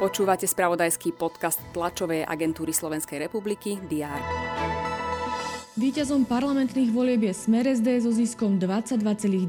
Počúvate 0.00 0.48
spravodajský 0.48 1.12
podcast 1.12 1.60
tlačovej 1.76 2.24
agentúry 2.24 2.72
Slovenskej 2.72 3.20
republiky 3.28 3.76
DR. 3.84 4.20
Výťazom 5.80 6.24
parlamentných 6.28 6.88
volieb 6.92 7.24
je 7.28 7.32
Smer 7.36 7.68
SD 7.68 8.04
so 8.04 8.12
ziskom 8.12 8.56
22,94% 8.56 9.46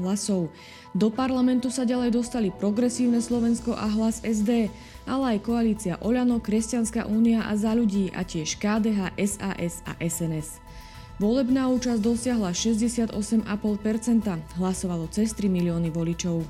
hlasov. 0.00 0.48
Do 0.92 1.08
parlamentu 1.12 1.68
sa 1.68 1.84
ďalej 1.84 2.12
dostali 2.12 2.48
Progresívne 2.52 3.20
Slovensko 3.20 3.76
a 3.76 3.84
hlas 3.84 4.24
SD, 4.24 4.72
ale 5.04 5.24
aj 5.36 5.38
koalícia 5.44 5.96
Oľano, 6.00 6.40
Kresťanská 6.40 7.04
únia 7.04 7.44
a 7.48 7.56
za 7.56 7.76
ľudí 7.76 8.12
a 8.16 8.24
tiež 8.24 8.56
KDH, 8.60 9.16
SAS 9.16 9.80
a 9.84 9.92
SNS. 10.00 10.64
Volebná 11.22 11.70
účasť 11.70 12.02
dosiahla 12.02 12.50
68,5%, 12.50 13.46
hlasovalo 14.58 15.06
cez 15.14 15.30
3 15.30 15.46
milióny 15.46 15.94
voličov. 15.94 16.42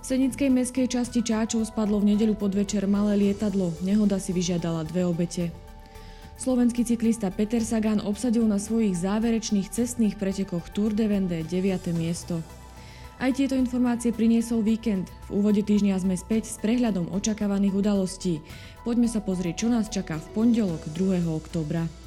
V 0.00 0.04
Senickej 0.04 0.48
meskej 0.48 0.88
časti 0.88 1.20
Čáčov 1.20 1.68
spadlo 1.68 2.00
v 2.00 2.16
nedeľu 2.16 2.40
podvečer 2.40 2.88
malé 2.88 3.20
lietadlo. 3.20 3.76
Nehoda 3.84 4.16
si 4.16 4.32
vyžiadala 4.32 4.88
dve 4.88 5.04
obete. 5.04 5.52
Slovenský 6.40 6.88
cyklista 6.88 7.28
Peter 7.28 7.60
Sagan 7.60 8.00
obsadil 8.00 8.48
na 8.48 8.56
svojich 8.56 8.96
záverečných 8.96 9.68
cestných 9.68 10.16
pretekoch 10.16 10.72
Tour 10.72 10.96
de 10.96 11.04
Vendée 11.04 11.44
9. 11.44 11.92
miesto. 11.92 12.40
Aj 13.20 13.28
tieto 13.28 13.52
informácie 13.52 14.16
priniesol 14.16 14.64
víkend. 14.64 15.12
V 15.28 15.44
úvode 15.44 15.60
týždňa 15.60 16.00
sme 16.00 16.16
späť 16.16 16.48
s 16.48 16.56
prehľadom 16.64 17.12
očakávaných 17.12 17.76
udalostí. 17.76 18.40
Poďme 18.88 19.12
sa 19.12 19.20
pozrieť, 19.20 19.54
čo 19.60 19.68
nás 19.68 19.92
čaká 19.92 20.16
v 20.16 20.32
pondelok 20.32 20.80
2. 20.96 21.28
oktobra. 21.28 21.99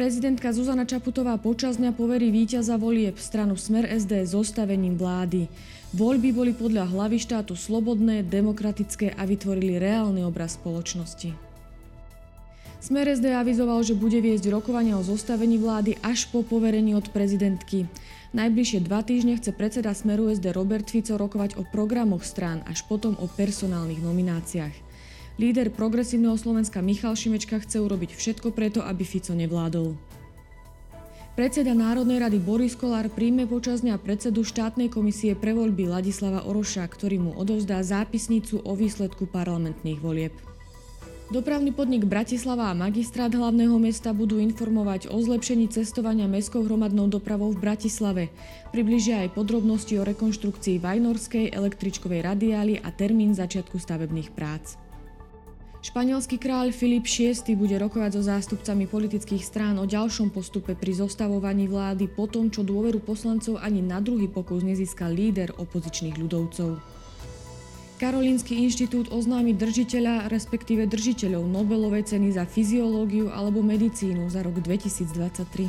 Prezidentka 0.00 0.48
Zuzana 0.48 0.88
Čaputová 0.88 1.36
počas 1.36 1.76
dňa 1.76 1.92
poverí 1.92 2.32
víťaza 2.32 2.80
volieb 2.80 3.20
stranu 3.20 3.60
Smer 3.60 3.84
SD 3.84 4.24
zostavením 4.24 4.96
vlády. 4.96 5.44
Voľby 5.92 6.32
boli 6.32 6.56
podľa 6.56 6.88
hlavy 6.88 7.20
štátu 7.20 7.52
slobodné, 7.52 8.24
demokratické 8.24 9.12
a 9.12 9.28
vytvorili 9.28 9.76
reálny 9.76 10.24
obraz 10.24 10.56
spoločnosti. 10.56 11.36
Smer 12.80 13.12
SD 13.12 13.28
avizoval, 13.28 13.84
že 13.84 13.92
bude 13.92 14.24
viesť 14.24 14.48
rokovania 14.48 14.96
o 14.96 15.04
zostavení 15.04 15.60
vlády 15.60 16.00
až 16.00 16.32
po 16.32 16.40
poverení 16.48 16.96
od 16.96 17.04
prezidentky. 17.12 17.84
Najbližšie 18.32 18.80
dva 18.80 19.04
týždne 19.04 19.36
chce 19.36 19.52
predseda 19.52 19.92
Smeru 19.92 20.32
SD 20.32 20.56
Robert 20.56 20.88
Fico 20.88 21.20
rokovať 21.20 21.60
o 21.60 21.68
programoch 21.68 22.24
strán, 22.24 22.64
až 22.64 22.88
potom 22.88 23.20
o 23.20 23.28
personálnych 23.28 24.00
nomináciách. 24.00 24.72
Líder 25.40 25.72
progresívneho 25.72 26.36
Slovenska 26.36 26.84
Michal 26.84 27.16
Šimečka 27.16 27.64
chce 27.64 27.80
urobiť 27.80 28.12
všetko 28.12 28.52
preto, 28.52 28.84
aby 28.84 29.08
Fico 29.08 29.32
nevládol. 29.32 29.96
Predseda 31.32 31.72
Národnej 31.72 32.20
rady 32.20 32.36
Boris 32.36 32.76
Kolár 32.76 33.08
príjme 33.08 33.48
počas 33.48 33.80
dňa 33.80 33.96
predsedu 34.04 34.44
štátnej 34.44 34.92
komisie 34.92 35.32
pre 35.32 35.56
voľby 35.56 35.88
Ladislava 35.88 36.44
Oroša, 36.44 36.84
ktorý 36.84 37.24
mu 37.24 37.32
odovzdá 37.40 37.80
zápisnicu 37.80 38.60
o 38.60 38.76
výsledku 38.76 39.24
parlamentných 39.32 39.96
volieb. 40.04 40.36
Dopravný 41.32 41.72
podnik 41.72 42.04
Bratislava 42.04 42.68
a 42.68 42.76
magistrát 42.76 43.32
hlavného 43.32 43.80
mesta 43.80 44.12
budú 44.12 44.36
informovať 44.36 45.08
o 45.08 45.16
zlepšení 45.24 45.72
cestovania 45.72 46.28
mestskou 46.28 46.68
hromadnou 46.68 47.08
dopravou 47.08 47.48
v 47.56 47.64
Bratislave. 47.64 48.28
Približia 48.76 49.24
aj 49.24 49.32
podrobnosti 49.32 49.96
o 49.96 50.04
rekonštrukcii 50.04 50.84
Vajnorskej 50.84 51.48
električkovej 51.48 52.28
radiály 52.28 52.74
a 52.84 52.92
termín 52.92 53.32
začiatku 53.32 53.80
stavebných 53.80 54.36
prác. 54.36 54.89
Španielský 55.80 56.36
kráľ 56.36 56.76
Filip 56.76 57.08
VI 57.08 57.40
bude 57.56 57.72
rokovať 57.80 58.20
so 58.20 58.22
zástupcami 58.28 58.84
politických 58.84 59.40
strán 59.40 59.80
o 59.80 59.88
ďalšom 59.88 60.28
postupe 60.28 60.76
pri 60.76 60.92
zostavovaní 60.92 61.72
vlády 61.72 62.04
po 62.04 62.28
tom, 62.28 62.52
čo 62.52 62.60
dôveru 62.60 63.00
poslancov 63.00 63.56
ani 63.56 63.80
na 63.80 63.96
druhý 64.04 64.28
pokus 64.28 64.60
nezískal 64.60 65.08
líder 65.08 65.56
opozičných 65.56 66.20
ľudovcov. 66.20 66.76
Karolínsky 67.96 68.60
inštitút 68.60 69.08
oznámi 69.08 69.56
držiteľa, 69.56 70.28
respektíve 70.28 70.84
držiteľov 70.84 71.48
Nobelovej 71.48 72.12
ceny 72.12 72.36
za 72.36 72.44
fyziológiu 72.44 73.32
alebo 73.32 73.64
medicínu 73.64 74.28
za 74.28 74.44
rok 74.44 74.60
2023. 74.60 75.64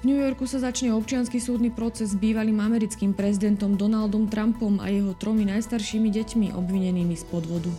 V 0.00 0.02
New 0.06 0.18
Yorku 0.18 0.46
sa 0.46 0.62
začne 0.62 0.94
občiansky 0.94 1.42
súdny 1.42 1.74
proces 1.74 2.14
s 2.14 2.18
bývalým 2.18 2.62
americkým 2.62 3.18
prezidentom 3.18 3.74
Donaldom 3.74 4.30
Trumpom 4.30 4.78
a 4.78 4.86
jeho 4.94 5.10
tromi 5.18 5.42
najstaršími 5.50 6.06
deťmi 6.06 6.46
obvinenými 6.54 7.18
z 7.18 7.26
podvodu. 7.26 7.70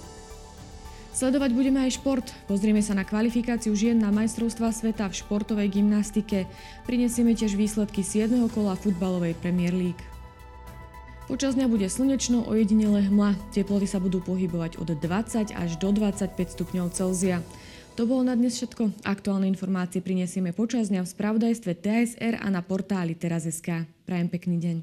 Sledovať 1.11 1.51
budeme 1.51 1.83
aj 1.83 1.99
šport. 1.99 2.23
Pozrieme 2.47 2.79
sa 2.79 2.95
na 2.95 3.03
kvalifikáciu 3.03 3.75
žien 3.75 3.99
na 3.99 4.09
majstrovstvá 4.15 4.71
sveta 4.71 5.11
v 5.11 5.17
športovej 5.19 5.67
gymnastike. 5.67 6.47
Prinesieme 6.87 7.35
tiež 7.35 7.59
výsledky 7.59 7.99
7. 7.99 8.31
kola 8.49 8.79
futbalovej 8.79 9.35
Premier 9.43 9.75
League. 9.75 9.99
Počas 11.31 11.55
dňa 11.55 11.71
bude 11.71 11.87
slnečno, 11.87 12.43
ojedinele 12.43 13.07
hmla. 13.07 13.35
Teploty 13.55 13.87
sa 13.87 14.03
budú 14.03 14.19
pohybovať 14.19 14.75
od 14.79 14.99
20 14.99 15.55
až 15.55 15.69
do 15.79 15.95
25 15.95 16.35
stupňov 16.35 16.91
Celzia. 16.91 17.39
To 17.99 18.07
bolo 18.07 18.23
na 18.23 18.35
dnes 18.35 18.55
všetko. 18.55 19.03
Aktuálne 19.03 19.47
informácie 19.51 19.99
prinesieme 19.99 20.55
počas 20.55 20.87
dňa 20.91 21.03
v 21.03 21.11
spravodajstve 21.11 21.71
TSR 21.75 22.39
a 22.39 22.47
na 22.47 22.63
portáli 22.63 23.19
teraz.sk. 23.19 23.87
Prajem 24.07 24.27
pekný 24.31 24.57
deň. 24.59 24.77